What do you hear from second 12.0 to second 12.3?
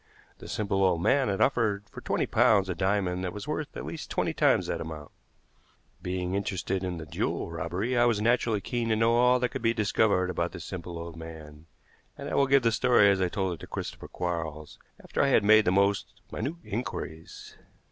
and